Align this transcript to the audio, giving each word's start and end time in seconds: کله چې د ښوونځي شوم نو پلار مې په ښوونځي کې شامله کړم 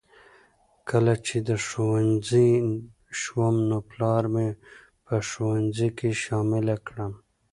کله 0.89 1.13
چې 1.25 1.37
د 1.47 1.49
ښوونځي 1.65 2.51
شوم 3.19 3.55
نو 3.69 3.77
پلار 3.89 4.23
مې 4.33 4.49
په 5.05 5.15
ښوونځي 5.29 5.89
کې 5.97 6.09
شامله 6.23 6.75
کړم 6.87 7.13